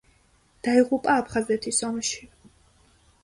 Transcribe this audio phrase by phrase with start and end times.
[0.67, 2.25] დაიღუპა აფხაზეთის ომში.